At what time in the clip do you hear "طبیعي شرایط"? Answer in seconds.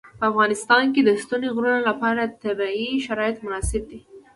2.43-3.37